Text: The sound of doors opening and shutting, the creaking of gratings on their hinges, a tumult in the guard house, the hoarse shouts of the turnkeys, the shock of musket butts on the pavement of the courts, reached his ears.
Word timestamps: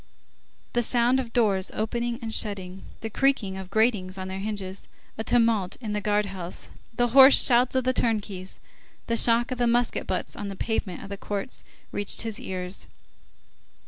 The 0.73 0.81
sound 0.81 1.19
of 1.19 1.31
doors 1.31 1.69
opening 1.75 2.17
and 2.23 2.33
shutting, 2.33 2.85
the 3.01 3.09
creaking 3.11 3.55
of 3.55 3.69
gratings 3.69 4.17
on 4.17 4.29
their 4.29 4.39
hinges, 4.39 4.87
a 5.15 5.23
tumult 5.23 5.77
in 5.79 5.93
the 5.93 6.01
guard 6.01 6.25
house, 6.25 6.69
the 6.97 7.09
hoarse 7.09 7.45
shouts 7.45 7.75
of 7.75 7.83
the 7.83 7.93
turnkeys, 7.93 8.59
the 9.05 9.15
shock 9.15 9.51
of 9.51 9.59
musket 9.69 10.07
butts 10.07 10.35
on 10.35 10.47
the 10.47 10.55
pavement 10.55 11.03
of 11.03 11.09
the 11.09 11.17
courts, 11.17 11.63
reached 11.91 12.23
his 12.23 12.39
ears. 12.39 12.87